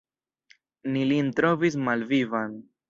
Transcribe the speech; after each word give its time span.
Ni 0.95 1.05
lin 1.11 1.31
trovis 1.41 1.81
malvivan. 1.87 2.63